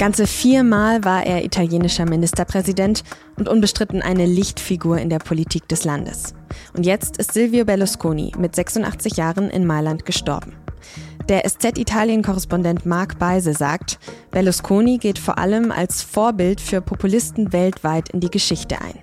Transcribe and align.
Ganze 0.00 0.26
viermal 0.26 1.04
war 1.04 1.26
er 1.26 1.44
italienischer 1.44 2.06
Ministerpräsident 2.06 3.04
und 3.36 3.50
unbestritten 3.50 4.00
eine 4.00 4.24
Lichtfigur 4.24 4.96
in 4.96 5.10
der 5.10 5.18
Politik 5.18 5.68
des 5.68 5.84
Landes. 5.84 6.32
Und 6.74 6.86
jetzt 6.86 7.18
ist 7.18 7.34
Silvio 7.34 7.66
Berlusconi 7.66 8.32
mit 8.38 8.56
86 8.56 9.18
Jahren 9.18 9.50
in 9.50 9.66
Mailand 9.66 10.06
gestorben. 10.06 10.54
Der 11.28 11.46
SZ-Italien-Korrespondent 11.46 12.86
Marc 12.86 13.18
Beise 13.18 13.52
sagt, 13.52 13.98
Berlusconi 14.30 14.96
geht 14.96 15.18
vor 15.18 15.36
allem 15.36 15.70
als 15.70 16.00
Vorbild 16.00 16.62
für 16.62 16.80
Populisten 16.80 17.52
weltweit 17.52 18.08
in 18.08 18.20
die 18.20 18.30
Geschichte 18.30 18.80
ein. 18.80 18.98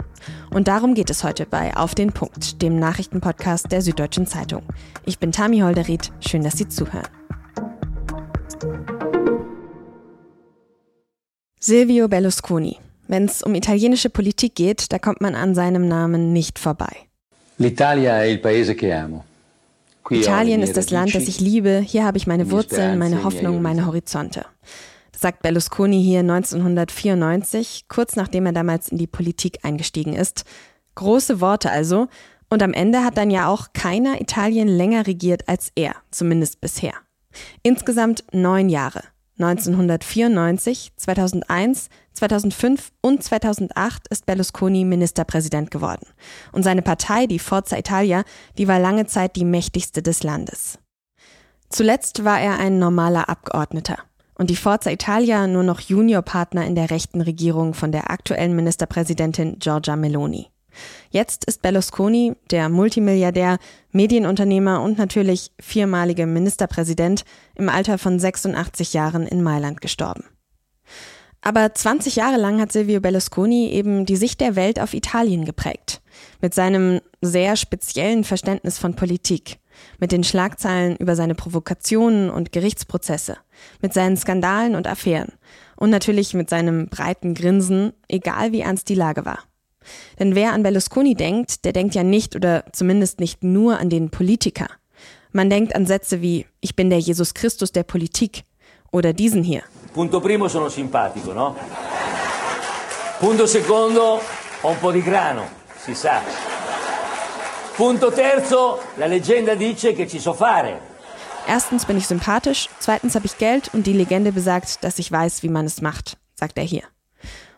Und 0.49 0.67
darum 0.67 0.95
geht 0.95 1.11
es 1.11 1.23
heute 1.23 1.45
bei 1.45 1.77
Auf 1.77 1.93
den 1.93 2.11
Punkt, 2.11 2.63
dem 2.63 2.79
Nachrichtenpodcast 2.79 3.71
der 3.71 3.83
Süddeutschen 3.83 4.25
Zeitung. 4.25 4.63
Ich 5.05 5.19
bin 5.19 5.31
Tami 5.31 5.59
Holderried, 5.59 6.11
schön, 6.21 6.41
dass 6.41 6.57
Sie 6.57 6.67
zuhören. 6.67 7.05
Silvio 11.59 12.07
Berlusconi. 12.07 12.77
Wenn 13.07 13.25
es 13.25 13.41
um 13.41 13.55
italienische 13.55 14.11
Politik 14.11 14.53
geht, 14.53 14.91
da 14.91 14.99
kommt 14.99 15.21
man 15.21 15.33
an 15.33 15.55
seinem 15.55 15.87
Namen 15.87 16.31
nicht 16.31 16.59
vorbei. 16.59 16.95
Italien 20.09 20.61
ist 20.61 20.77
das 20.77 20.91
Land, 20.91 21.15
das 21.15 21.27
ich 21.27 21.39
liebe. 21.39 21.81
Hier 21.83 22.05
habe 22.05 22.17
ich 22.17 22.27
meine 22.27 22.51
Wurzeln, 22.51 22.99
meine 22.99 23.23
Hoffnungen, 23.23 23.61
meine 23.61 23.87
Horizonte. 23.87 24.45
Das 25.11 25.21
sagt 25.21 25.41
Berlusconi 25.41 26.01
hier 26.01 26.19
1994, 26.19 27.85
kurz 27.87 28.15
nachdem 28.15 28.45
er 28.45 28.53
damals 28.53 28.89
in 28.89 28.99
die 28.99 29.07
Politik 29.07 29.59
eingestiegen 29.63 30.13
ist. 30.13 30.43
Große 30.95 31.41
Worte 31.41 31.71
also. 31.71 32.07
Und 32.49 32.61
am 32.61 32.71
Ende 32.71 33.03
hat 33.03 33.17
dann 33.17 33.31
ja 33.31 33.47
auch 33.47 33.69
keiner 33.73 34.21
Italien 34.21 34.67
länger 34.67 35.07
regiert 35.07 35.49
als 35.49 35.71
er, 35.75 35.95
zumindest 36.11 36.61
bisher. 36.61 36.93
Insgesamt 37.63 38.23
neun 38.31 38.69
Jahre. 38.69 39.01
1994, 39.39 40.93
2001, 40.95 41.89
2005 42.13 42.91
und 43.01 43.23
2008 43.23 44.07
ist 44.09 44.25
Berlusconi 44.25 44.83
Ministerpräsident 44.83 45.69
geworden. 45.69 46.07
Und 46.51 46.63
seine 46.63 46.81
Partei, 46.81 47.27
die 47.27 47.39
Forza 47.39 47.77
Italia, 47.77 48.23
die 48.57 48.67
war 48.67 48.79
lange 48.79 49.05
Zeit 49.05 49.35
die 49.35 49.45
mächtigste 49.45 50.01
des 50.01 50.23
Landes. 50.23 50.79
Zuletzt 51.69 52.23
war 52.23 52.39
er 52.39 52.59
ein 52.59 52.79
normaler 52.79 53.29
Abgeordneter 53.29 53.97
und 54.35 54.49
die 54.49 54.55
Forza 54.55 54.91
Italia 54.91 55.47
nur 55.47 55.63
noch 55.63 55.79
Juniorpartner 55.79 56.65
in 56.65 56.75
der 56.75 56.89
rechten 56.89 57.21
Regierung 57.21 57.73
von 57.73 57.91
der 57.91 58.09
aktuellen 58.09 58.55
Ministerpräsidentin 58.55 59.59
Giorgia 59.59 59.95
Meloni. 59.95 60.47
Jetzt 61.09 61.45
ist 61.45 61.61
Berlusconi, 61.61 62.33
der 62.51 62.69
Multimilliardär, 62.69 63.57
Medienunternehmer 63.91 64.81
und 64.81 64.97
natürlich 64.97 65.51
viermalige 65.59 66.25
Ministerpräsident, 66.25 67.23
im 67.55 67.69
Alter 67.69 67.97
von 67.97 68.19
86 68.19 68.93
Jahren 68.93 69.27
in 69.27 69.43
Mailand 69.43 69.81
gestorben. 69.81 70.23
Aber 71.41 71.73
20 71.73 72.15
Jahre 72.17 72.37
lang 72.37 72.59
hat 72.59 72.71
Silvio 72.71 72.99
Berlusconi 72.99 73.69
eben 73.69 74.05
die 74.05 74.17
Sicht 74.17 74.41
der 74.41 74.55
Welt 74.55 74.79
auf 74.79 74.93
Italien 74.93 75.45
geprägt. 75.45 76.01
Mit 76.41 76.53
seinem 76.53 76.99
sehr 77.21 77.55
speziellen 77.55 78.23
Verständnis 78.23 78.77
von 78.77 78.95
Politik. 78.95 79.59
Mit 79.99 80.11
den 80.11 80.23
Schlagzeilen 80.23 80.97
über 80.97 81.15
seine 81.15 81.35
Provokationen 81.35 82.29
und 82.29 82.51
Gerichtsprozesse. 82.51 83.37
Mit 83.81 83.93
seinen 83.93 84.17
Skandalen 84.17 84.75
und 84.75 84.87
Affären. 84.87 85.33
Und 85.75 85.89
natürlich 85.89 86.33
mit 86.33 86.49
seinem 86.49 86.89
breiten 86.89 87.33
Grinsen, 87.33 87.93
egal 88.07 88.51
wie 88.51 88.61
ernst 88.61 88.89
die 88.89 88.95
Lage 88.95 89.23
war. 89.23 89.39
Denn 90.19 90.35
wer 90.35 90.53
an 90.53 90.63
Berlusconi 90.63 91.15
denkt, 91.15 91.65
der 91.65 91.73
denkt 91.73 91.95
ja 91.95 92.03
nicht 92.03 92.35
oder 92.35 92.63
zumindest 92.71 93.19
nicht 93.19 93.43
nur 93.43 93.79
an 93.79 93.89
den 93.89 94.09
Politiker. 94.09 94.67
Man 95.31 95.49
denkt 95.49 95.75
an 95.75 95.85
Sätze 95.85 96.21
wie 96.21 96.45
Ich 96.61 96.75
bin 96.75 96.89
der 96.89 96.99
Jesus 96.99 97.33
Christus 97.33 97.71
der 97.71 97.83
Politik 97.83 98.43
oder 98.91 99.13
diesen 99.13 99.43
hier. 99.43 99.63
Punto 99.93 100.19
primo 100.19 100.47
sono 100.47 100.69
simpatico, 100.69 101.33
no? 101.33 101.55
Punto 103.19 103.47
secondo 103.47 104.21
ho 104.61 104.69
un 104.69 104.79
po' 104.79 104.91
di 104.91 105.01
grano, 105.01 105.43
si 105.83 105.93
sa. 105.93 106.21
Punto 107.75 108.11
terzo, 108.11 108.79
la 108.97 109.07
leggenda 109.07 109.55
dice 109.55 109.93
che 109.93 110.07
ci 110.07 110.19
so 110.19 110.33
fare. 110.33 110.79
Erstens 111.47 111.85
bin 111.85 111.97
ich 111.97 112.07
sympathisch, 112.07 112.69
zweitens 112.79 113.15
habe 113.15 113.25
ich 113.25 113.37
Geld 113.37 113.73
und 113.73 113.85
die 113.87 113.93
Legende 113.93 114.31
besagt, 114.31 114.83
dass 114.83 114.99
ich 114.99 115.11
weiß, 115.11 115.43
wie 115.43 115.49
man 115.49 115.65
es 115.65 115.81
macht, 115.81 116.17
sagt 116.35 116.57
er 116.57 116.63
hier. 116.63 116.83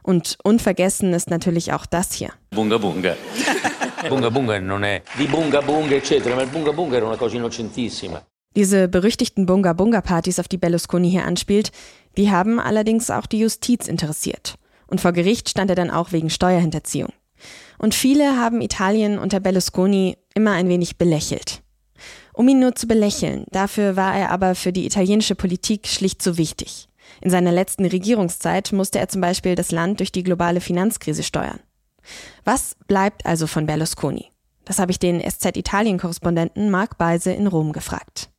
Und 0.04 0.38
unvergessen 0.44 1.14
ist 1.14 1.30
natürlich 1.30 1.74
auch 1.74 1.86
das 1.86 2.14
hier. 2.14 2.30
Bunga 2.52 2.78
bunga. 2.78 3.16
bunga 4.10 4.30
bunga 4.30 4.60
non 4.60 4.84
è 4.84 5.02
di 5.18 5.26
bunga 5.26 5.62
bunga 5.62 5.96
eccetera, 5.96 6.36
ma 6.36 6.42
il 6.42 6.50
bunga 6.50 6.72
bunga 6.72 6.98
era 6.98 7.06
una 7.06 7.18
cosa 7.18 7.36
innocentissima. 7.36 8.22
Diese 8.56 8.88
berüchtigten 8.88 9.46
Bunga 9.46 9.74
Bunga 9.74 10.02
Partys, 10.02 10.40
auf 10.40 10.48
die 10.48 10.58
Berlusconi 10.58 11.10
hier 11.12 11.26
anspielt, 11.26 11.72
die 12.18 12.32
haben 12.32 12.60
allerdings 12.60 13.12
auch 13.12 13.28
die 13.28 13.40
Justiz 13.40 13.88
interessiert. 13.88 14.56
Und 14.88 15.00
vor 15.00 15.12
Gericht 15.12 15.50
stand 15.50 15.70
er 15.70 15.76
dann 15.76 15.92
auch 15.92 16.12
wegen 16.12 16.31
Steuerhinterziehung. 16.31 17.14
Und 17.78 17.94
viele 17.94 18.38
haben 18.38 18.62
Italien 18.62 19.20
unter 19.20 19.40
Berlusconi 19.40 20.18
immer 20.34 20.52
ein 20.52 20.68
wenig 20.68 20.98
belächelt. 20.98 21.62
Um 22.34 22.48
ihn 22.48 22.60
nur 22.60 22.76
zu 22.76 22.88
belächeln, 22.88 23.46
dafür 23.52 23.96
war 23.96 24.16
er 24.16 24.31
aber 24.31 24.56
für 24.56 24.74
die 24.74 24.86
italienische 24.86 25.36
Politik 25.36 25.88
schlicht 25.88 26.22
zu 26.22 26.38
wichtig. 26.38 26.88
In 27.22 27.30
seiner 27.30 27.52
letzten 27.52 27.85
Regierungszeit 27.85 28.72
musste 28.72 29.00
er 29.00 29.09
zum 29.09 29.22
Beispiel 29.22 29.56
das 29.56 29.72
Land 29.72 30.00
durch 30.00 30.12
die 30.12 30.24
globale 30.24 30.62
Finanzkrise 30.62 31.24
steuern. 31.24 31.59
Was 32.44 32.75
bleibt 32.88 33.25
also 33.25 33.47
von 33.47 33.66
Berlusconi? 33.66 34.31
Das 34.66 34.80
habe 34.80 34.91
ich 34.91 35.00
den 35.00 35.19
SZ-Italien-Korrespondenten 35.19 36.69
Marc 36.69 36.97
Beise 36.97 37.31
in 37.31 37.47
Rom 37.47 37.74
gefragt. 37.74 38.30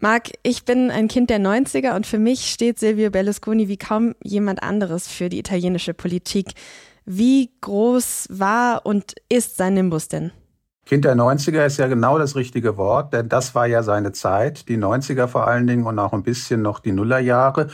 Marc, 0.00 0.32
ich 0.42 0.64
bin 0.64 0.90
ein 0.90 1.08
Kind 1.08 1.30
der 1.30 1.40
90er 1.40 1.96
und 1.96 2.06
für 2.06 2.18
mich 2.18 2.50
steht 2.50 2.78
Silvio 2.78 3.10
Berlusconi 3.10 3.68
wie 3.68 3.76
kaum 3.76 4.14
jemand 4.22 4.62
anderes 4.62 5.08
für 5.08 5.28
die 5.28 5.38
italienische 5.38 5.94
Politik. 5.94 6.52
Wie 7.06 7.50
groß 7.60 8.26
war 8.30 8.84
und 8.84 9.14
ist 9.28 9.56
sein 9.56 9.74
Nimbus 9.74 10.08
denn? 10.08 10.32
Kind 10.86 11.06
der 11.06 11.14
90er 11.14 11.64
ist 11.64 11.78
ja 11.78 11.86
genau 11.86 12.18
das 12.18 12.36
richtige 12.36 12.76
Wort, 12.76 13.14
denn 13.14 13.28
das 13.28 13.54
war 13.54 13.66
ja 13.66 13.82
seine 13.82 14.12
Zeit, 14.12 14.68
die 14.68 14.76
90er 14.76 15.28
vor 15.28 15.46
allen 15.46 15.66
Dingen 15.66 15.86
und 15.86 15.98
auch 15.98 16.12
ein 16.12 16.22
bisschen 16.22 16.60
noch 16.60 16.78
die 16.78 16.92
Nullerjahre. 16.92 17.68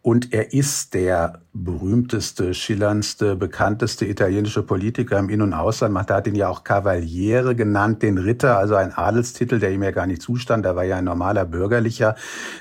Und 0.00 0.32
er 0.32 0.52
ist 0.52 0.94
der 0.94 1.42
berühmteste, 1.52 2.54
schillerndste, 2.54 3.36
bekannteste 3.36 4.04
italienische 4.04 4.64
Politiker 4.64 5.16
im 5.18 5.28
In- 5.28 5.42
und 5.42 5.54
Ausland. 5.54 5.94
Man 5.94 6.06
hat 6.06 6.26
ihn 6.26 6.34
ja 6.34 6.48
auch 6.48 6.64
Cavaliere 6.64 7.54
genannt, 7.54 8.02
den 8.02 8.18
Ritter, 8.18 8.58
also 8.58 8.74
ein 8.74 8.92
Adelstitel, 8.92 9.60
der 9.60 9.70
ihm 9.70 9.84
ja 9.84 9.92
gar 9.92 10.08
nicht 10.08 10.22
zustand. 10.22 10.66
Er 10.66 10.74
war 10.74 10.82
ja 10.82 10.96
ein 10.96 11.04
normaler 11.04 11.44
Bürgerlicher. 11.44 12.16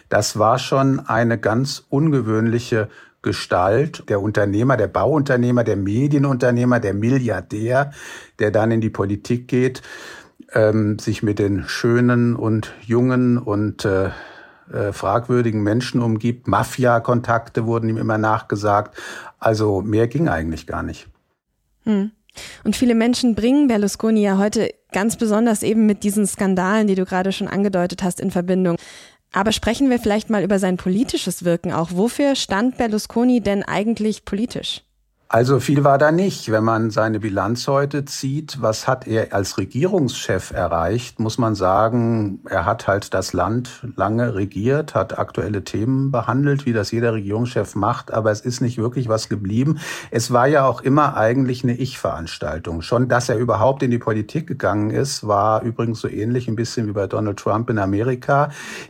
Das 0.10 0.38
war 0.38 0.60
schon 0.60 1.00
eine 1.00 1.40
ganz 1.40 1.84
ungewöhnliche 1.90 2.90
Gestalt, 3.22 4.10
der 4.10 4.22
Unternehmer, 4.22 4.78
der 4.78 4.88
Bauunternehmer, 4.88 5.64
der 5.64 5.78
Medienunternehmer, 5.78 6.80
der 6.80 6.94
Milliardär, 6.94 7.92
der 8.40 8.52
dann 8.52 8.72
in 8.72 8.82
die 8.82 8.90
Politik 8.90 9.48
geht, 9.48 9.82
ähm, 10.54 10.98
sich 11.00 11.22
mit 11.24 11.40
den 11.40 11.68
schönen 11.68 12.36
und 12.36 12.74
jungen 12.82 13.38
und 13.38 13.86
äh, 13.86 14.10
äh, 14.72 14.92
fragwürdigen 14.92 15.62
Menschen 15.62 16.02
umgibt. 16.02 16.48
Mafia-Kontakte 16.48 17.66
wurden 17.66 17.90
ihm 17.90 17.98
immer 17.98 18.18
nachgesagt. 18.18 18.98
Also 19.38 19.82
mehr 19.82 20.08
ging 20.08 20.28
eigentlich 20.28 20.66
gar 20.66 20.84
nicht. 20.84 21.08
Hm. 21.84 22.12
Und 22.64 22.76
viele 22.76 22.96
Menschen 22.96 23.36
bringen 23.36 23.68
Berlusconi 23.68 24.22
ja 24.22 24.38
heute 24.38 24.74
ganz 24.94 25.18
besonders 25.18 25.64
eben 25.64 25.86
mit 25.86 26.04
diesen 26.04 26.26
Skandalen, 26.26 26.88
die 26.88 26.96
du 26.96 27.06
gerade 27.06 27.32
schon 27.32 27.48
angedeutet 27.48 28.04
hast, 28.04 28.22
in 28.22 28.32
Verbindung. 28.32 28.78
Aber 29.32 29.52
sprechen 29.52 29.90
wir 29.90 30.00
vielleicht 30.00 30.30
mal 30.30 30.44
über 30.44 30.60
sein 30.60 30.78
politisches 30.78 31.46
Wirken 31.46 31.72
auch. 31.72 31.92
Wofür 31.94 32.36
stand 32.36 32.78
Berlusconi 32.78 33.42
denn 33.42 33.64
eigentlich 33.64 34.26
politisch? 34.26 34.82
Also 35.34 35.62
viel 35.62 35.86
war 35.86 35.98
da 35.98 36.12
nicht. 36.12 36.52
Wenn 36.52 36.66
man 36.66 36.92
seine 36.92 37.22
Bilanz 37.22 37.66
heute 37.70 38.04
zieht, 38.04 38.62
was 38.62 38.86
hat 38.86 39.08
er 39.08 39.34
als 39.34 39.58
Regierungschef 39.58 40.52
erreicht, 40.52 41.22
muss 41.22 41.38
man 41.38 41.56
sagen, 41.56 42.42
er 42.50 42.66
hat 42.66 42.86
halt 42.86 43.14
das 43.14 43.32
Land 43.32 43.88
lange 43.96 44.36
regiert, 44.36 44.94
hat 44.94 45.18
aktuelle 45.18 45.64
Themen 45.64 46.12
behandelt, 46.12 46.66
wie 46.66 46.74
das 46.74 46.92
jeder 46.92 47.14
Regierungschef 47.14 47.76
macht, 47.76 48.12
aber 48.12 48.30
es 48.30 48.42
ist 48.42 48.60
nicht 48.60 48.78
wirklich 48.78 49.08
was 49.08 49.30
geblieben. 49.30 49.80
Es 50.10 50.34
war 50.34 50.48
ja 50.48 50.66
auch 50.66 50.82
immer 50.82 51.16
eigentlich 51.16 51.64
eine 51.64 51.78
Ich-Veranstaltung. 51.78 52.82
Schon, 52.82 53.08
dass 53.08 53.30
er 53.30 53.38
überhaupt 53.38 53.84
in 53.84 53.92
die 53.92 54.00
Politik 54.00 54.48
gegangen 54.48 54.90
ist, 54.90 55.26
war 55.26 55.62
übrigens 55.62 56.02
so 56.02 56.10
ähnlich 56.10 56.50
ein 56.50 56.58
bisschen 56.58 56.88
wie 56.88 56.92
bei 56.92 57.08
Donald 57.08 57.40
Trump 57.40 57.70
in 57.70 57.80
Amerika, 57.80 58.50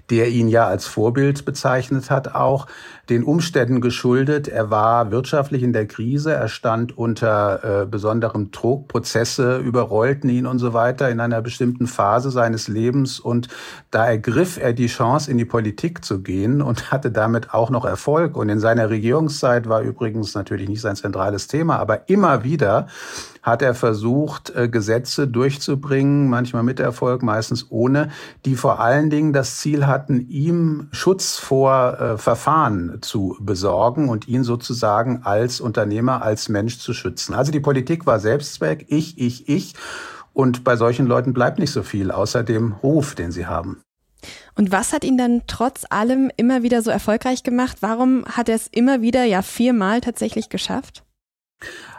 der 0.09 0.29
ihn 0.29 0.47
ja 0.47 0.65
als 0.65 0.87
Vorbild 0.87 1.45
bezeichnet 1.45 2.09
hat 2.09 2.33
auch 2.33 2.65
den 3.11 3.23
Umständen 3.23 3.81
geschuldet. 3.81 4.47
Er 4.47 4.71
war 4.71 5.11
wirtschaftlich 5.11 5.61
in 5.63 5.73
der 5.73 5.85
Krise, 5.85 6.30
er 6.33 6.47
stand 6.47 6.97
unter 6.97 7.81
äh, 7.81 7.85
besonderem 7.85 8.51
Druck, 8.51 8.87
Prozesse 8.87 9.57
überrollten 9.57 10.29
ihn 10.29 10.45
und 10.45 10.59
so 10.59 10.73
weiter 10.73 11.09
in 11.09 11.19
einer 11.19 11.41
bestimmten 11.41 11.87
Phase 11.87 12.31
seines 12.31 12.67
Lebens. 12.67 13.19
Und 13.19 13.47
da 13.91 14.05
ergriff 14.05 14.57
er 14.57 14.73
die 14.73 14.87
Chance, 14.87 15.29
in 15.29 15.37
die 15.37 15.45
Politik 15.45 16.03
zu 16.03 16.21
gehen 16.21 16.61
und 16.61 16.91
hatte 16.91 17.11
damit 17.11 17.53
auch 17.53 17.69
noch 17.69 17.85
Erfolg. 17.85 18.35
Und 18.35 18.49
in 18.49 18.59
seiner 18.59 18.89
Regierungszeit 18.89 19.69
war 19.69 19.81
übrigens 19.81 20.35
natürlich 20.35 20.69
nicht 20.69 20.81
sein 20.81 20.95
zentrales 20.95 21.47
Thema, 21.47 21.77
aber 21.77 22.09
immer 22.09 22.43
wieder 22.43 22.87
hat 23.41 23.61
er 23.61 23.73
versucht, 23.73 24.51
äh, 24.55 24.69
Gesetze 24.69 25.27
durchzubringen, 25.27 26.29
manchmal 26.29 26.63
mit 26.63 26.79
Erfolg, 26.79 27.23
meistens 27.23 27.67
ohne, 27.69 28.09
die 28.45 28.55
vor 28.55 28.79
allen 28.79 29.09
Dingen 29.09 29.33
das 29.33 29.57
Ziel 29.57 29.87
hatten, 29.87 30.27
ihm 30.29 30.87
Schutz 30.91 31.37
vor 31.37 31.99
äh, 31.99 32.17
Verfahren 32.17 32.99
zu 33.01 33.37
besorgen 33.39 34.09
und 34.09 34.27
ihn 34.27 34.43
sozusagen 34.43 35.21
als 35.23 35.59
Unternehmer, 35.59 36.21
als 36.21 36.49
Mensch 36.49 36.79
zu 36.79 36.93
schützen. 36.93 37.33
Also 37.33 37.51
die 37.51 37.59
Politik 37.59 38.05
war 38.05 38.19
Selbstzweck, 38.19 38.85
ich, 38.89 39.17
ich, 39.19 39.49
ich. 39.49 39.73
Und 40.33 40.63
bei 40.63 40.75
solchen 40.75 41.07
Leuten 41.07 41.33
bleibt 41.33 41.59
nicht 41.59 41.71
so 41.71 41.83
viel, 41.83 42.11
außer 42.11 42.43
dem 42.43 42.73
Ruf, 42.83 43.15
den 43.15 43.31
sie 43.31 43.47
haben. 43.47 43.81
Und 44.55 44.71
was 44.71 44.93
hat 44.93 45.03
ihn 45.03 45.17
dann 45.17 45.41
trotz 45.47 45.85
allem 45.89 46.31
immer 46.37 46.63
wieder 46.63 46.81
so 46.81 46.91
erfolgreich 46.91 47.43
gemacht? 47.43 47.77
Warum 47.81 48.25
hat 48.25 48.49
er 48.49 48.55
es 48.55 48.67
immer 48.67 49.01
wieder, 49.01 49.23
ja 49.23 49.41
viermal 49.41 50.01
tatsächlich 50.01 50.49
geschafft? 50.49 51.03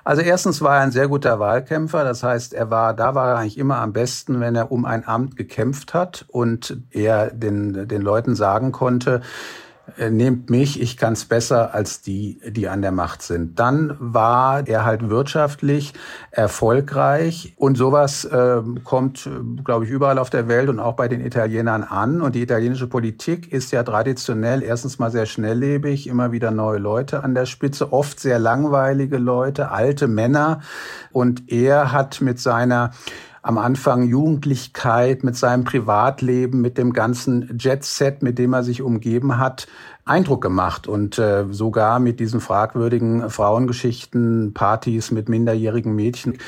Also 0.05 0.23
erstens 0.23 0.61
war 0.61 0.77
er 0.77 0.83
ein 0.83 0.91
sehr 0.91 1.09
guter 1.09 1.39
Wahlkämpfer. 1.39 2.05
Das 2.05 2.23
heißt, 2.23 2.55
er 2.55 2.71
war, 2.71 2.95
da 2.95 3.15
war 3.15 3.31
er 3.31 3.37
eigentlich 3.39 3.59
immer 3.59 3.79
am 3.79 3.93
besten, 3.93 4.41
wenn 4.41 4.57
er 4.57 4.73
um 4.73 4.85
ein 4.85 5.07
Amt 5.07 5.37
gekämpft 5.37 5.95
hat 5.95 6.25
und 6.29 6.79
er 6.91 7.31
den, 7.31 7.87
den 7.87 8.03
Leuten 8.03 8.35
sagen 8.35 8.73
konnte, 8.73 9.23
nehmt 10.11 10.49
mich, 10.49 10.81
ich 10.81 10.97
kann's 10.97 11.25
besser 11.25 11.75
als 11.75 12.03
die, 12.03 12.41
die 12.47 12.69
an 12.69 12.83
der 12.83 12.93
Macht 12.93 13.23
sind. 13.23 13.59
Dann 13.59 13.97
war 13.99 14.67
er 14.67 14.85
halt 14.85 15.11
wirtschaftlich 15.11 15.93
erfolgreich 16.31 17.55
und 17.57 17.77
sowas 17.77 18.25
äh, 18.25 18.63
kommt, 18.85 19.29
glaube 19.65 19.85
ich, 19.85 19.91
überall 19.91 20.19
auf 20.19 20.31
der 20.31 20.49
Welt 20.49 20.69
und 20.69 20.79
auch 20.79 20.95
bei 20.95 21.09
den 21.09 21.21
Italienern 21.25 21.83
an. 21.83 22.23
Und 22.23 22.35
die 22.35 22.43
italienische 22.43 22.87
Politik 22.87 23.53
ist 23.53 23.73
ja 23.73 23.83
traditionell 23.83 24.63
erstens 24.63 24.99
mal 24.99 25.11
sehr 25.11 25.27
schnelllebig, 25.27 26.07
immer 26.07 26.33
wieder 26.33 26.51
neue 26.51 26.79
Leute 26.79 27.25
an 27.25 27.35
der 27.35 27.47
Spitze, 27.47 27.93
oft 27.93 28.21
sehr 28.21 28.39
langweilige 28.39 29.19
Leute, 29.19 29.71
alte 29.71 30.07
Männer. 30.07 30.61
Und 31.11 31.51
er 31.51 31.93
hat 31.93 32.21
mit 32.21 32.39
seiner 32.39 32.93
am 33.43 33.59
Anfang 33.59 34.05
Jugendlichkeit, 34.05 35.25
mit 35.25 35.37
seinem 35.37 35.65
Privatleben, 35.65 36.61
mit 36.61 36.79
dem 36.79 36.93
ganzen 36.93 37.59
Jet-Set, 37.59 38.23
mit 38.23 38.39
dem 38.39 38.53
er 38.53 38.63
sich 38.63 38.83
umgeben 38.83 39.39
hat, 39.39 39.67
Eindruck 40.05 40.43
gemacht 40.43 40.89
und 40.89 41.19
äh, 41.19 41.45
sogar 41.51 42.01
mit 42.01 42.19
diesen 42.19 42.41
fragwürdigen 42.41 43.31
Frauengeschichten, 43.31 44.53
Partys 44.53 45.11
mit 45.11 45.29
minderjährigen 45.29 45.95
Mädchen 45.95 46.39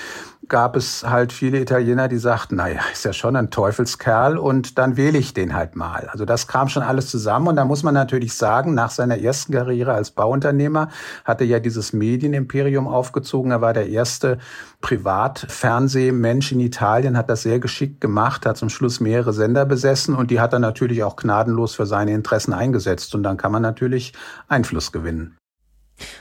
gab 0.49 0.76
es 0.76 1.05
halt 1.08 1.32
viele 1.32 1.61
Italiener, 1.61 2.08
die 2.08 2.19
sagten, 2.19 2.56
naja, 2.56 2.81
ist 2.93 3.05
ja 3.05 3.12
schon 3.12 3.37
ein 3.37 3.50
Teufelskerl 3.50 4.37
und 4.37 4.79
dann 4.79 4.97
wähle 4.97 5.19
ich 5.19 5.35
den 5.35 5.55
halt 5.55 5.76
mal. 5.76 6.08
Also 6.12 6.25
das 6.25 6.47
kam 6.47 6.69
schon 6.69 6.82
alles 6.82 7.08
zusammen 7.08 7.49
und 7.49 7.56
da 7.56 7.64
muss 7.64 7.82
man 7.82 7.94
natürlich 7.94 8.35
sagen, 8.35 8.75
nach 8.75 8.90
seiner 8.90 9.19
ersten 9.19 9.52
Karriere 9.52 9.93
als 9.93 10.11
Bauunternehmer 10.11 10.88
hatte 11.25 11.44
er 11.44 11.50
ja 11.50 11.61
dieses 11.61 11.93
Medienimperium 11.93 12.87
aufgezogen. 12.88 13.50
Er 13.50 13.61
war 13.61 13.73
der 13.73 13.88
erste 13.88 14.38
Privatfernsehmensch 14.81 16.52
in 16.52 16.61
Italien, 16.61 16.83
hat 16.84 17.31
das 17.31 17.42
sehr 17.42 17.58
geschickt 17.58 18.00
gemacht, 18.00 18.46
hat 18.46 18.56
zum 18.56 18.69
Schluss 18.69 19.00
mehrere 19.00 19.32
Sender 19.32 19.64
besessen 19.64 20.14
und 20.14 20.31
die 20.31 20.40
hat 20.40 20.52
er 20.52 20.58
natürlich 20.58 21.02
auch 21.02 21.16
gnadenlos 21.16 21.75
für 21.75 21.86
seine 21.86 22.12
Interessen 22.12 22.52
eingesetzt 22.52 23.14
und 23.14 23.22
dann 23.22 23.36
kann 23.36 23.52
man 23.52 23.62
natürlich 23.62 24.12
Einfluss 24.48 24.92
gewinnen. 24.92 25.36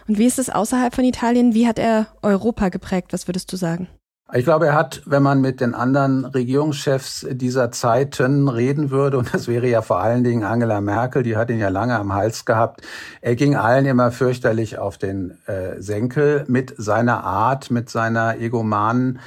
Und 0.08 0.18
wie 0.18 0.26
ist 0.26 0.40
es 0.40 0.50
außerhalb 0.50 0.94
von 0.94 1.04
Italien? 1.04 1.54
Wie 1.54 1.68
hat 1.68 1.80
er 1.80 2.08
Europa 2.22 2.70
geprägt? 2.70 3.12
Was 3.12 3.28
würdest 3.28 3.52
du 3.52 3.58
sagen? 3.58 3.88
Ich 4.36 4.46
glaube, 4.46 4.68
er 4.68 4.74
hat, 4.74 5.04
wenn 5.06 5.22
man 5.22 5.42
mit 5.42 5.62
den 5.62 5.76
anderen 5.76 6.26
Regierungschefs 6.26 7.28
dieser 7.30 7.72
Zeiten 7.72 8.48
reden 8.48 8.90
würde, 8.90 9.20
und 9.20 9.32
das 9.32 9.48
wäre 9.48 9.68
ja 9.68 9.84
vor 9.84 10.00
allen 10.00 10.24
Dingen 10.24 10.44
Angela 10.44 10.82
Merkel, 10.82 11.22
die 11.22 11.38
hat 11.38 11.52
ihn 11.52 11.60
ja 11.60 11.70
lange 11.70 12.00
am 12.00 12.14
Hals 12.14 12.46
gehabt, 12.46 12.82
er 13.22 13.36
ging 13.36 13.56
allen 13.56 13.86
immer 13.86 14.12
fürchterlich 14.12 14.80
auf 14.80 14.98
den 14.98 15.38
äh, 15.46 15.80
Senkel 15.80 16.46
mit 16.48 16.74
seiner 16.78 17.24
Art, 17.24 17.70
mit 17.70 17.92
seiner 17.92 18.40
egomanen 18.40 19.20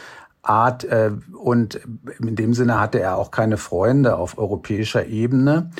Art 0.49 0.85
äh, 0.85 1.13
und 1.37 1.81
in 2.19 2.37
dem 2.37 2.55
Sinne 2.55 2.81
hatte 2.81 3.01
er 3.01 3.17
auch 3.17 3.31
keine 3.31 3.57
Freunde 3.57 4.17
auf 4.17 4.39
europäischer 4.39 5.07
Ebene. 5.07 5.71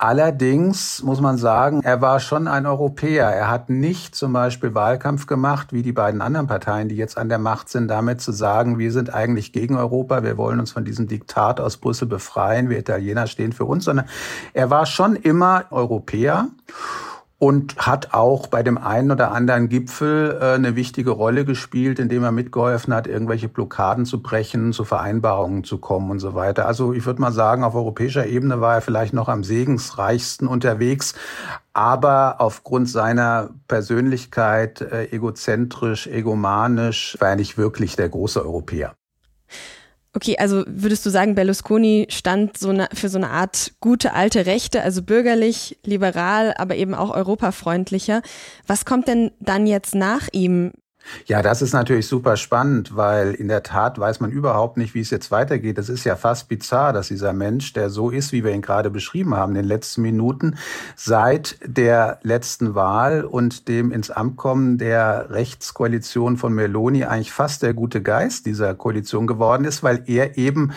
Allerdings 0.00 1.02
muss 1.02 1.20
man 1.20 1.38
sagen, 1.38 1.80
er 1.82 2.00
war 2.00 2.20
schon 2.20 2.46
ein 2.46 2.66
Europäer. 2.66 3.30
Er 3.30 3.50
hat 3.50 3.68
nicht 3.68 4.14
zum 4.14 4.32
Beispiel 4.32 4.72
Wahlkampf 4.72 5.26
gemacht, 5.26 5.72
wie 5.72 5.82
die 5.82 5.90
beiden 5.90 6.20
anderen 6.20 6.46
Parteien, 6.46 6.88
die 6.88 6.94
jetzt 6.94 7.18
an 7.18 7.28
der 7.28 7.40
Macht 7.40 7.68
sind, 7.68 7.88
damit 7.88 8.20
zu 8.20 8.30
sagen, 8.30 8.78
wir 8.78 8.92
sind 8.92 9.12
eigentlich 9.12 9.52
gegen 9.52 9.76
Europa, 9.76 10.22
wir 10.22 10.36
wollen 10.36 10.60
uns 10.60 10.70
von 10.70 10.84
diesem 10.84 11.08
Diktat 11.08 11.58
aus 11.60 11.78
Brüssel 11.78 12.06
befreien, 12.06 12.70
wir 12.70 12.78
Italiener 12.78 13.26
stehen 13.26 13.52
für 13.52 13.64
uns, 13.64 13.86
sondern 13.86 14.06
er 14.52 14.70
war 14.70 14.86
schon 14.86 15.16
immer 15.16 15.64
Europäer 15.70 16.46
und 17.38 17.76
hat 17.76 18.14
auch 18.14 18.48
bei 18.48 18.64
dem 18.64 18.78
einen 18.78 19.12
oder 19.12 19.30
anderen 19.30 19.68
Gipfel 19.68 20.36
äh, 20.40 20.54
eine 20.54 20.74
wichtige 20.74 21.10
Rolle 21.10 21.44
gespielt, 21.44 22.00
indem 22.00 22.24
er 22.24 22.32
mitgeholfen 22.32 22.92
hat, 22.92 23.06
irgendwelche 23.06 23.48
Blockaden 23.48 24.06
zu 24.06 24.20
brechen, 24.20 24.72
zu 24.72 24.84
Vereinbarungen 24.84 25.62
zu 25.62 25.78
kommen 25.78 26.10
und 26.10 26.18
so 26.18 26.34
weiter. 26.34 26.66
Also 26.66 26.92
ich 26.92 27.06
würde 27.06 27.20
mal 27.20 27.32
sagen, 27.32 27.62
auf 27.62 27.76
europäischer 27.76 28.26
Ebene 28.26 28.60
war 28.60 28.74
er 28.74 28.80
vielleicht 28.80 29.14
noch 29.14 29.28
am 29.28 29.44
segensreichsten 29.44 30.48
unterwegs, 30.48 31.14
aber 31.72 32.40
aufgrund 32.40 32.88
seiner 32.88 33.50
Persönlichkeit, 33.68 34.80
äh, 34.80 35.04
egozentrisch, 35.12 36.08
egomanisch, 36.08 37.16
war 37.20 37.28
er 37.28 37.36
nicht 37.36 37.56
wirklich 37.56 37.94
der 37.94 38.08
große 38.08 38.44
Europäer. 38.44 38.94
Okay, 40.14 40.36
also 40.38 40.64
würdest 40.66 41.04
du 41.04 41.10
sagen, 41.10 41.34
Berlusconi 41.34 42.06
stand 42.08 42.56
so 42.56 42.70
eine, 42.70 42.88
für 42.94 43.08
so 43.08 43.18
eine 43.18 43.30
Art 43.30 43.72
gute 43.80 44.14
alte 44.14 44.46
Rechte, 44.46 44.82
also 44.82 45.02
bürgerlich, 45.02 45.78
liberal, 45.84 46.54
aber 46.56 46.76
eben 46.76 46.94
auch 46.94 47.14
europafreundlicher. 47.14 48.22
Was 48.66 48.84
kommt 48.84 49.06
denn 49.06 49.32
dann 49.40 49.66
jetzt 49.66 49.94
nach 49.94 50.28
ihm? 50.32 50.72
Ja, 51.26 51.42
das 51.42 51.62
ist 51.62 51.72
natürlich 51.72 52.06
super 52.06 52.36
spannend, 52.36 52.96
weil 52.96 53.34
in 53.34 53.48
der 53.48 53.62
Tat 53.62 53.98
weiß 53.98 54.20
man 54.20 54.30
überhaupt 54.30 54.76
nicht, 54.76 54.94
wie 54.94 55.00
es 55.00 55.10
jetzt 55.10 55.30
weitergeht. 55.30 55.78
Das 55.78 55.88
ist 55.88 56.04
ja 56.04 56.16
fast 56.16 56.48
bizarr, 56.48 56.92
dass 56.92 57.08
dieser 57.08 57.32
Mensch, 57.32 57.72
der 57.72 57.90
so 57.90 58.10
ist, 58.10 58.32
wie 58.32 58.44
wir 58.44 58.52
ihn 58.52 58.62
gerade 58.62 58.90
beschrieben 58.90 59.34
haben, 59.34 59.52
in 59.52 59.62
den 59.62 59.68
letzten 59.68 60.02
Minuten, 60.02 60.56
seit 60.96 61.58
der 61.64 62.18
letzten 62.22 62.74
Wahl 62.74 63.24
und 63.24 63.68
dem 63.68 63.92
ins 63.92 64.10
Amt 64.10 64.36
kommen 64.36 64.78
der 64.78 65.30
Rechtskoalition 65.30 66.36
von 66.36 66.52
Meloni 66.52 67.04
eigentlich 67.04 67.32
fast 67.32 67.62
der 67.62 67.74
gute 67.74 68.02
Geist 68.02 68.46
dieser 68.46 68.74
Koalition 68.74 69.26
geworden 69.26 69.64
ist, 69.64 69.82
weil 69.82 70.02
er 70.06 70.38
eben 70.38 70.72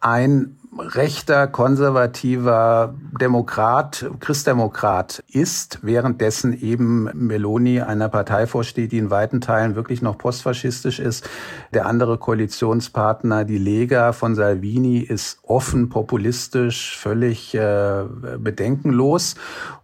ein 0.00 0.58
rechter, 0.78 1.46
konservativer 1.46 2.94
Demokrat, 3.20 4.06
Christdemokrat 4.20 5.22
ist, 5.28 5.78
währenddessen 5.82 6.52
eben 6.52 7.10
Meloni 7.14 7.80
einer 7.80 8.08
Partei 8.08 8.46
vorsteht, 8.46 8.92
die 8.92 8.98
in 8.98 9.10
weiten 9.10 9.40
Teilen 9.40 9.76
wirklich 9.76 10.02
noch 10.02 10.18
postfaschistisch 10.18 10.98
ist. 10.98 11.28
Der 11.72 11.86
andere 11.86 12.18
Koalitionspartner, 12.18 13.44
die 13.44 13.58
Lega 13.58 14.12
von 14.12 14.34
Salvini, 14.34 14.98
ist 14.98 15.38
offen 15.42 15.88
populistisch, 15.88 16.98
völlig 16.98 17.54
äh, 17.54 18.04
bedenkenlos. 18.38 19.36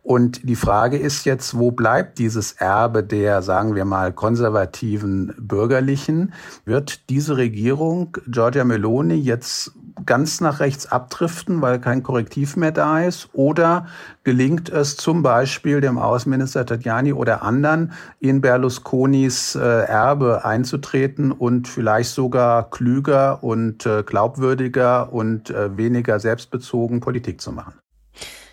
Und 0.03 0.49
die 0.49 0.57
Frage 0.57 0.97
ist 0.97 1.25
jetzt, 1.25 1.59
wo 1.59 1.71
bleibt 1.71 2.19
dieses 2.19 2.53
Erbe 2.53 3.05
der, 3.05 3.43
sagen 3.43 3.75
wir 3.75 3.85
mal, 3.85 4.13
konservativen 4.13 5.35
Bürgerlichen? 5.39 6.33
Wird 6.65 7.09
diese 7.11 7.37
Regierung 7.37 8.17
Giorgia 8.27 8.65
Meloni 8.65 9.15
jetzt 9.15 9.73
ganz 10.07 10.41
nach 10.41 10.61
rechts 10.61 10.87
abdriften, 10.87 11.63
weil 11.63 11.81
kein 11.81 12.03
Korrektiv 12.03 12.57
mehr 12.57 12.73
da 12.73 13.01
ist? 13.01 13.29
Oder 13.33 13.87
gelingt 14.25 14.69
es 14.69 14.97
zum 14.97 15.23
Beispiel 15.23 15.81
dem 15.81 15.99
Außenminister 15.99 16.67
Tajani 16.67 17.13
oder 17.13 17.43
anderen 17.43 17.93
in 18.19 18.41
Berlusconis 18.41 19.55
äh, 19.55 19.61
Erbe 19.61 20.45
einzutreten 20.45 21.33
und 21.33 21.69
vielleicht 21.69 22.11
sogar 22.11 22.71
klüger 22.71 23.43
und 23.43 23.87
äh, 23.87 24.03
glaubwürdiger 24.03 25.13
und 25.13 25.51
äh, 25.51 25.77
weniger 25.77 26.21
selbstbezogen 26.21 27.01
Politik 27.01 27.41
zu 27.41 27.53
machen? 27.53 27.75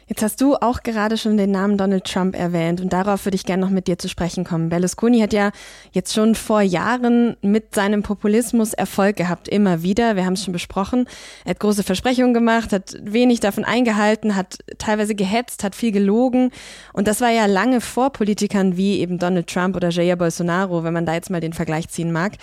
Jetzt 0.10 0.24
hast 0.24 0.40
du 0.40 0.56
auch 0.56 0.84
gerade 0.84 1.18
schon 1.18 1.36
den 1.36 1.52
Namen 1.52 1.78
Donald 1.78 2.06
Trump 2.06 2.34
erwähnt 2.34 2.80
und 2.80 2.94
darauf 2.94 3.26
würde 3.26 3.36
ich 3.36 3.44
gerne 3.46 3.62
noch 3.62 3.70
mit 3.70 3.88
dir 3.88 3.98
zu 3.98 4.08
sprechen 4.08 4.46
kommen. 4.46 4.70
Berlusconi 4.70 5.20
hat 5.20 5.34
ja 5.34 5.52
jetzt 5.92 6.14
schon 6.14 6.34
vor 6.34 6.62
Jahren 6.62 7.36
mit 7.42 7.76
seinem 7.76 8.04
Populismus 8.04 8.74
Erfolg 8.74 9.18
gehabt, 9.18 9.50
immer 9.50 9.84
wieder. 9.84 10.16
Wir 10.16 10.26
haben 10.26 10.34
es 10.34 10.46
schon 10.46 10.54
besprochen. 10.54 11.10
Er 11.44 11.52
hat 11.52 11.60
große 11.60 11.84
Versprechungen 11.84 12.34
gemacht, 12.34 12.72
hat 12.72 12.96
wenig 13.02 13.42
davon 13.42 13.66
eingehalten, 13.66 14.38
hat 14.38 14.60
teilweise 14.78 15.14
gehetzt, 15.14 15.66
hat 15.66 15.76
viel 15.76 15.92
gelogen. 15.92 16.52
Und 16.94 17.10
das 17.10 17.20
war 17.20 17.32
ja 17.32 17.46
lange 17.46 17.82
vor 17.82 18.14
Politikern 18.14 18.78
wie 18.78 19.00
eben 19.00 19.20
Donald 19.20 19.48
Trump 19.48 19.76
oder 19.76 19.90
Jair 19.90 20.16
Bolsonaro, 20.16 20.86
wenn 20.86 20.94
man 20.94 21.06
da 21.06 21.16
jetzt 21.16 21.30
mal 21.30 21.42
den 21.42 21.52
Vergleich 21.52 21.90
ziehen 21.90 22.14
mag. 22.14 22.38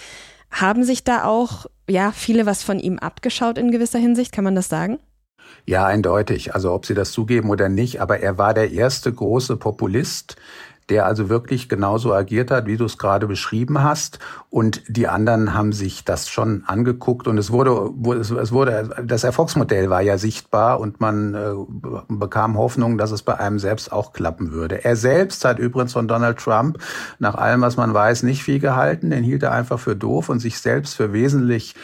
Haben 0.50 0.84
sich 0.84 1.02
da 1.02 1.24
auch, 1.24 1.64
ja, 1.88 2.12
viele 2.12 2.44
was 2.44 2.62
von 2.62 2.78
ihm 2.78 2.98
abgeschaut 2.98 3.56
in 3.56 3.70
gewisser 3.70 3.98
Hinsicht? 3.98 4.32
Kann 4.32 4.44
man 4.44 4.54
das 4.54 4.68
sagen? 4.68 4.98
Ja, 5.66 5.86
eindeutig. 5.86 6.54
Also 6.54 6.72
ob 6.72 6.84
Sie 6.86 6.94
das 6.94 7.12
zugeben 7.12 7.50
oder 7.50 7.68
nicht, 7.68 8.00
aber 8.00 8.20
er 8.20 8.36
war 8.36 8.52
der 8.52 8.72
erste 8.72 9.12
große 9.12 9.56
Populist, 9.56 10.36
der 10.88 11.06
also 11.06 11.28
wirklich 11.28 11.68
genauso 11.68 12.12
agiert 12.12 12.50
hat, 12.50 12.66
wie 12.66 12.76
du 12.76 12.84
es 12.84 12.98
gerade 12.98 13.26
beschrieben 13.26 13.82
hast. 13.82 14.18
Und 14.50 14.82
die 14.88 15.08
anderen 15.08 15.54
haben 15.54 15.72
sich 15.72 16.04
das 16.04 16.28
schon 16.28 16.64
angeguckt 16.66 17.26
und 17.26 17.38
es 17.38 17.50
wurde, 17.50 17.90
es 18.20 18.52
wurde, 18.52 18.90
das 19.02 19.24
Erfolgsmodell 19.24 19.88
war 19.88 20.02
ja 20.02 20.18
sichtbar 20.18 20.80
und 20.80 21.00
man 21.00 21.34
äh, 21.34 21.54
bekam 22.08 22.58
Hoffnung, 22.58 22.98
dass 22.98 23.10
es 23.10 23.22
bei 23.22 23.38
einem 23.38 23.58
selbst 23.58 23.92
auch 23.92 24.12
klappen 24.12 24.52
würde. 24.52 24.84
Er 24.84 24.96
selbst 24.96 25.44
hat 25.44 25.58
übrigens 25.58 25.94
von 25.94 26.08
Donald 26.08 26.38
Trump 26.38 26.78
nach 27.18 27.34
allem, 27.34 27.62
was 27.62 27.76
man 27.76 27.94
weiß, 27.94 28.22
nicht 28.22 28.42
viel 28.42 28.58
gehalten. 28.58 29.10
Den 29.10 29.24
hielt 29.24 29.42
er 29.42 29.52
einfach 29.52 29.78
für 29.78 29.96
doof 29.96 30.28
und 30.28 30.40
sich 30.40 30.58
selbst 30.58 30.96
für 30.96 31.12
wesentlich 31.12 31.74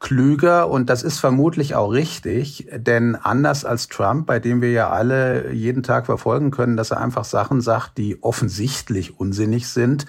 klüger 0.00 0.70
und 0.70 0.88
das 0.90 1.02
ist 1.02 1.18
vermutlich 1.18 1.74
auch 1.74 1.88
richtig, 1.88 2.68
denn 2.72 3.16
anders 3.16 3.64
als 3.64 3.88
Trump, 3.88 4.26
bei 4.26 4.38
dem 4.38 4.62
wir 4.62 4.70
ja 4.70 4.90
alle 4.90 5.52
jeden 5.52 5.82
Tag 5.82 6.06
verfolgen 6.06 6.52
können, 6.52 6.76
dass 6.76 6.92
er 6.92 7.00
einfach 7.00 7.24
Sachen 7.24 7.60
sagt, 7.60 7.98
die 7.98 8.22
offensichtlich 8.22 9.18
unsinnig 9.18 9.68
sind, 9.68 10.06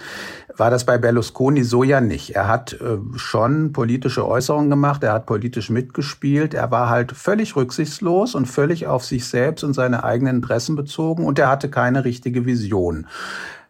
war 0.56 0.70
das 0.70 0.86
bei 0.86 1.00
Berlusconi 1.00 1.64
so 1.64 1.84
ja 1.84 2.02
nicht. 2.02 2.36
Er 2.36 2.48
hat 2.48 2.74
äh, 2.74 2.98
schon 3.18 3.74
politische 3.74 4.28
Äußerungen 4.28 4.70
gemacht, 4.70 5.04
er 5.04 5.14
hat 5.14 5.26
politisch 5.26 5.72
mitgespielt, 5.72 6.54
er 6.54 6.70
war 6.70 6.90
halt 6.90 7.14
völlig 7.14 7.56
rücksichtslos 7.56 8.36
und 8.36 8.46
völlig 8.46 8.86
auf 8.86 9.04
sich 9.06 9.28
selbst 9.28 9.64
und 9.64 9.74
seine 9.74 10.04
eigenen 10.04 10.38
Interessen 10.38 10.76
bezogen 10.76 11.26
und 11.26 11.40
er 11.40 11.50
hatte 11.50 11.70
keine 11.70 12.06
richtige 12.06 12.46
Vision 12.46 13.08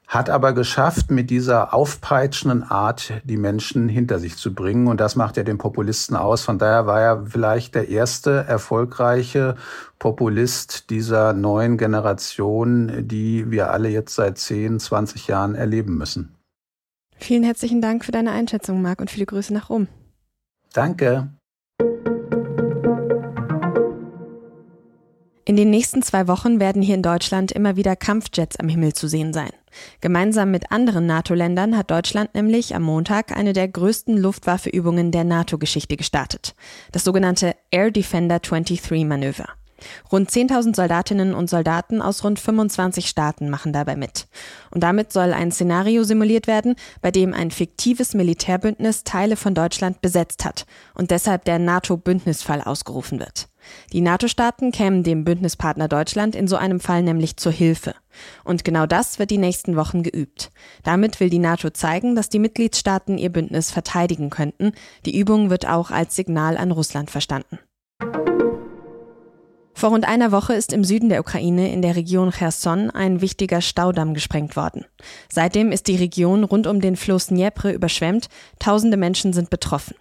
hat 0.09 0.31
aber 0.31 0.53
geschafft, 0.53 1.11
mit 1.11 1.29
dieser 1.29 1.71
aufpeitschenden 1.71 2.63
Art 2.63 3.13
die 3.23 3.37
Menschen 3.37 3.87
hinter 3.87 4.17
sich 4.17 4.37
zu 4.37 4.55
bringen. 4.55 4.87
Und 4.87 4.99
das 4.99 5.15
macht 5.15 5.37
ja 5.37 5.43
den 5.43 5.59
Populisten 5.59 6.15
aus. 6.15 6.41
Von 6.41 6.57
daher 6.57 6.87
war 6.87 6.99
er 6.99 7.25
vielleicht 7.27 7.75
der 7.75 7.89
erste 7.89 8.43
erfolgreiche 8.47 9.55
Populist 9.99 10.89
dieser 10.89 11.33
neuen 11.33 11.77
Generation, 11.77 13.07
die 13.07 13.51
wir 13.51 13.69
alle 13.71 13.89
jetzt 13.89 14.15
seit 14.15 14.39
10, 14.39 14.79
20 14.79 15.27
Jahren 15.27 15.53
erleben 15.53 15.95
müssen. 15.95 16.35
Vielen 17.15 17.43
herzlichen 17.43 17.79
Dank 17.79 18.03
für 18.03 18.11
deine 18.11 18.31
Einschätzung, 18.31 18.81
Marc, 18.81 19.01
und 19.01 19.11
viele 19.11 19.27
Grüße 19.27 19.53
nach 19.53 19.69
Rom. 19.69 19.87
Danke. 20.73 21.29
In 25.49 25.55
den 25.55 25.71
nächsten 25.71 26.03
zwei 26.03 26.27
Wochen 26.27 26.59
werden 26.59 26.83
hier 26.83 26.93
in 26.93 27.01
Deutschland 27.01 27.51
immer 27.51 27.75
wieder 27.75 27.95
Kampfjets 27.95 28.59
am 28.59 28.69
Himmel 28.69 28.93
zu 28.93 29.07
sehen 29.07 29.33
sein. 29.33 29.49
Gemeinsam 29.99 30.51
mit 30.51 30.71
anderen 30.71 31.07
NATO-Ländern 31.07 31.75
hat 31.75 31.89
Deutschland 31.89 32.35
nämlich 32.35 32.75
am 32.75 32.83
Montag 32.83 33.35
eine 33.35 33.53
der 33.53 33.67
größten 33.67 34.15
Luftwaffeübungen 34.15 35.11
der 35.11 35.23
NATO-Geschichte 35.23 35.97
gestartet. 35.97 36.53
Das 36.91 37.03
sogenannte 37.03 37.55
Air 37.71 37.89
Defender 37.89 38.37
23 38.37 39.07
Manöver. 39.07 39.47
Rund 40.11 40.29
10.000 40.29 40.75
Soldatinnen 40.75 41.33
und 41.33 41.49
Soldaten 41.49 41.99
aus 41.99 42.23
rund 42.23 42.39
25 42.39 43.07
Staaten 43.07 43.49
machen 43.49 43.73
dabei 43.73 43.95
mit. 43.95 44.27
Und 44.69 44.83
damit 44.83 45.11
soll 45.11 45.33
ein 45.33 45.51
Szenario 45.51 46.03
simuliert 46.03 46.45
werden, 46.45 46.75
bei 47.01 47.09
dem 47.09 47.33
ein 47.33 47.49
fiktives 47.49 48.13
Militärbündnis 48.13 49.03
Teile 49.03 49.35
von 49.35 49.55
Deutschland 49.55 50.01
besetzt 50.01 50.45
hat 50.45 50.67
und 50.93 51.09
deshalb 51.09 51.45
der 51.45 51.57
NATO-Bündnisfall 51.57 52.61
ausgerufen 52.61 53.19
wird. 53.19 53.49
Die 53.93 54.01
NATO-Staaten 54.01 54.71
kämen 54.71 55.03
dem 55.03 55.23
Bündnispartner 55.23 55.87
Deutschland 55.87 56.35
in 56.35 56.47
so 56.47 56.55
einem 56.55 56.79
Fall 56.79 57.03
nämlich 57.03 57.37
zur 57.37 57.51
Hilfe. 57.51 57.95
Und 58.43 58.63
genau 58.63 58.85
das 58.85 59.19
wird 59.19 59.31
die 59.31 59.37
nächsten 59.37 59.75
Wochen 59.75 60.03
geübt. 60.03 60.51
Damit 60.83 61.19
will 61.19 61.29
die 61.29 61.39
NATO 61.39 61.69
zeigen, 61.69 62.15
dass 62.15 62.29
die 62.29 62.39
Mitgliedstaaten 62.39 63.17
ihr 63.17 63.31
Bündnis 63.31 63.71
verteidigen 63.71 64.29
könnten. 64.29 64.73
Die 65.05 65.17
Übung 65.17 65.49
wird 65.49 65.67
auch 65.67 65.91
als 65.91 66.15
Signal 66.15 66.57
an 66.57 66.71
Russland 66.71 67.11
verstanden. 67.11 67.59
Vor 69.79 69.91
rund 69.91 70.05
einer 70.05 70.33
Woche 70.33 70.55
ist 70.55 70.73
im 70.73 70.83
Süden 70.83 71.07
der 71.07 71.21
Ukraine 71.21 71.71
in 71.71 71.81
der 71.81 71.95
Region 71.95 72.31
Cherson 72.31 72.89
ein 72.89 73.21
wichtiger 73.21 73.61
Staudamm 73.61 74.13
gesprengt 74.13 74.57
worden. 74.57 74.83
Seitdem 75.31 75.71
ist 75.71 75.87
die 75.87 75.95
Region 75.95 76.43
rund 76.43 76.67
um 76.67 76.81
den 76.81 76.97
Fluss 76.97 77.27
Dnepr 77.27 77.71
überschwemmt, 77.71 78.27
tausende 78.59 78.97
Menschen 78.97 79.31
sind 79.31 79.49
betroffen. 79.49 79.95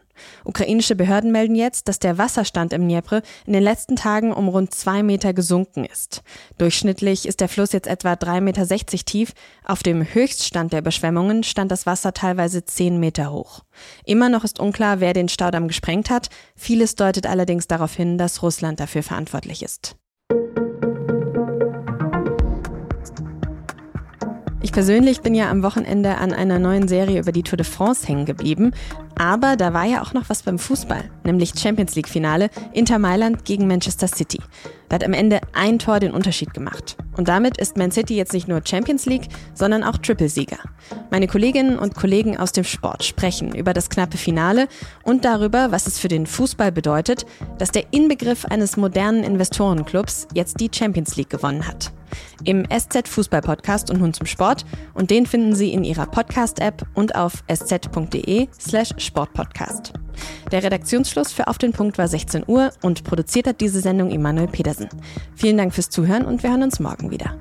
Ukrainische 0.45 0.95
Behörden 0.95 1.33
melden 1.33 1.55
jetzt, 1.55 1.89
dass 1.89 1.99
der 1.99 2.19
Wasserstand 2.19 2.73
im 2.73 2.83
Dnepr 2.83 3.23
in 3.47 3.53
den 3.53 3.63
letzten 3.63 3.97
Tagen 3.97 4.33
um 4.33 4.49
rund 4.49 4.75
zwei 4.75 5.03
Meter 5.03 5.33
gesunken 5.33 5.85
ist. 5.85 6.23
Durchschnittlich 6.59 7.27
ist 7.27 7.41
der 7.41 7.49
Fluss 7.49 7.73
jetzt 7.73 7.87
etwa 7.87 8.13
3,60 8.13 8.41
Meter 8.41 8.67
tief. 9.05 9.33
Auf 9.65 9.83
dem 9.83 10.03
Höchststand 10.03 10.73
der 10.73 10.81
Überschwemmungen 10.81 11.43
stand 11.43 11.71
das 11.71 11.87
Wasser 11.87 12.13
teilweise 12.13 12.65
zehn 12.65 12.99
Meter 13.01 13.33
hoch. 13.33 13.61
Immer 14.05 14.29
noch 14.29 14.45
ist 14.45 14.61
unklar, 14.61 15.01
wer 15.01 15.13
den 15.13 15.29
Staudamm 15.29 15.69
gesprengt 15.69 16.11
hat. 16.11 16.29
Vieles 16.57 16.95
deutet 16.95 17.27
allerdings 17.27 17.67
darauf 17.67 17.95
hin, 17.95 18.19
dass 18.19 18.43
Russland 18.43 18.81
dafür 18.81 19.03
verantwortlich 19.03 19.63
ist. 19.63 19.97
Ich 24.61 24.73
persönlich 24.73 25.23
bin 25.23 25.35
ja 25.35 25.51
am 25.51 25.63
Wochenende 25.63 26.17
an 26.17 26.33
einer 26.33 26.59
neuen 26.59 26.89
Serie 26.89 27.21
über 27.21 27.33
die 27.33 27.43
Tour 27.43 27.57
de 27.57 27.65
France 27.65 28.07
hängen 28.07 28.27
geblieben. 28.27 28.73
Aber 29.19 29.57
da 29.57 29.75
war 29.75 29.85
ja 29.85 30.01
auch 30.03 30.15
noch 30.15 30.29
was 30.31 30.45
beim 30.45 30.59
Fußball, 30.59 31.11
nämlich 31.25 31.53
Champions 31.59 31.97
League 31.97 32.09
Finale 32.09 32.51
Inter 32.73 33.01
Mailand 33.01 33.45
gegen 33.45 33.67
Manchester 33.67 34.07
City. 34.07 34.41
Da 34.89 34.95
hat 34.95 35.05
am 35.05 35.13
Ende 35.13 35.41
ein 35.53 35.79
Tor 35.79 35.99
den 35.99 36.13
Unterschied 36.13 36.55
gemacht. 36.55 36.97
Und 37.17 37.29
damit 37.29 37.59
ist 37.59 37.77
Man 37.77 37.91
City 37.91 38.17
jetzt 38.17 38.33
nicht 38.33 38.49
nur 38.49 38.63
Champions 38.65 39.07
League, 39.07 39.29
sondern 39.55 39.83
auch 39.83 39.99
Triple-Sieger. 39.99 40.59
Meine 41.11 41.27
Kolleginnen 41.27 41.79
und 41.79 41.95
Kollegen 41.95 42.39
aus 42.39 42.53
dem 42.53 42.65
Sport 42.65 43.05
sprechen 43.05 43.55
über 43.55 43.75
das 43.75 43.91
knappe 43.91 44.17
Finale 44.17 44.69
und 45.03 45.25
darüber, 45.25 45.73
was 45.73 45.87
es 45.87 45.99
für 45.99 46.09
den 46.09 46.27
Fußball 46.27 46.71
bedeutet, 46.71 47.27
dass 47.59 47.73
der 47.73 47.93
Inbegriff 47.93 48.45
eines 48.45 48.77
modernen 48.77 49.25
Investorenclubs 49.25 50.29
jetzt 50.33 50.61
die 50.61 50.71
Champions 50.73 51.17
League 51.17 51.31
gewonnen 51.31 51.67
hat. 51.67 51.93
Im 52.45 52.65
SZ 52.65 53.09
Fußball 53.09 53.41
Podcast 53.41 53.91
und 53.91 54.01
nun 54.01 54.13
zum 54.15 54.27
Sport 54.27 54.65
und 54.95 55.11
den 55.11 55.27
finden 55.27 55.55
Sie 55.55 55.73
in 55.73 55.85
Ihrer 55.85 56.07
Podcast-App 56.07 56.87
und 56.95 57.15
auf 57.15 57.45
sz.de 57.49 58.49
slash 58.59 58.91
Sportpodcast. 58.99 59.93
Der 60.51 60.63
Redaktionsschluss 60.63 61.33
für 61.33 61.47
Auf 61.49 61.59
den 61.59 61.73
Punkt 61.73 61.99
war 61.99 62.09
16 62.09 62.45
Uhr 62.47 62.71
und 62.83 63.05
produziert 63.05 63.47
hat 63.47 63.61
diese 63.61 63.81
Sendung 63.81 64.11
Emanuel 64.11 64.49
Petersen. 64.49 64.89
Vielen 65.37 65.57
Dank 65.57 65.75
fürs 65.75 65.91
Zuhören 65.91 66.25
und 66.25 66.43
wir 66.43 66.51
hören 66.51 66.63
uns 66.63 66.81
morgen 66.81 67.11
wieder. 67.11 67.37